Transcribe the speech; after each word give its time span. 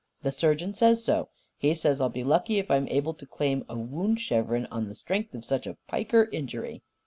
The 0.23 0.31
surgeon 0.31 0.73
says 0.73 1.05
so. 1.05 1.29
He 1.59 1.75
says 1.75 2.01
I'll 2.01 2.09
be 2.09 2.23
lucky 2.23 2.57
if 2.57 2.71
I'm 2.71 2.87
able 2.87 3.13
to 3.13 3.25
claim 3.27 3.63
a 3.69 3.77
wound 3.77 4.19
chevron 4.19 4.65
on 4.71 4.87
the 4.87 4.95
strength 4.95 5.35
of 5.35 5.45
such 5.45 5.67
a 5.67 5.77
piker 5.87 6.27
injury. 6.31 6.81